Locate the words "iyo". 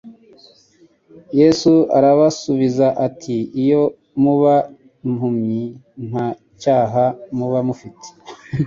3.63-3.83